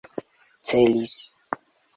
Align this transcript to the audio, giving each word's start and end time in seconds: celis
celis 0.69 1.15